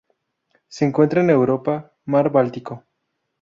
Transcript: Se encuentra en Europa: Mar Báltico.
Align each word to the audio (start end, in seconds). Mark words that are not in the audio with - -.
Se 0.67 0.83
encuentra 0.83 1.21
en 1.21 1.29
Europa: 1.29 1.91
Mar 2.05 2.31
Báltico. 2.31 2.85